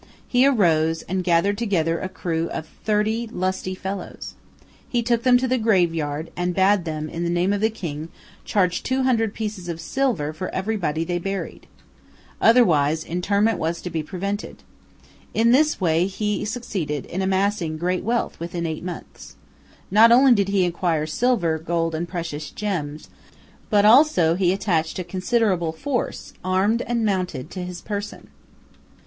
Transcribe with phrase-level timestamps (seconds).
[0.27, 4.33] He arose and gathered together a crew of thirty lusty fellows.
[4.89, 8.09] He took them to the graveyard, and bade them, in the name of the king,
[8.43, 11.67] charge two hundred pieces of silver for every body they buried.
[12.41, 14.63] Otherwise interment was to be prevented.
[15.35, 19.35] In this way he succeeded in amassing great wealth within eight months.
[19.91, 23.11] Not only did he acquire silver, gold, and precious gems,
[23.69, 28.29] but also he attached a considerable force, armed and mounted, to his person.